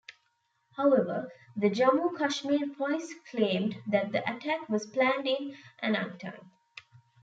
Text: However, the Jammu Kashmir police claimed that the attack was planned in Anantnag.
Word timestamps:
However, 0.77 1.31
the 1.55 1.69
Jammu 1.69 2.17
Kashmir 2.17 2.73
police 2.75 3.13
claimed 3.29 3.75
that 3.85 4.11
the 4.11 4.23
attack 4.27 4.67
was 4.67 4.87
planned 4.87 5.27
in 5.27 5.55
Anantnag. 5.83 6.43